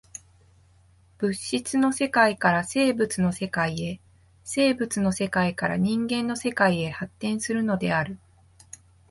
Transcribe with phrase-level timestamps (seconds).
[1.19, 4.01] 物質の世界から生物の世界へ、
[4.43, 8.17] 生物の世界から人間の世界へ発展するのである。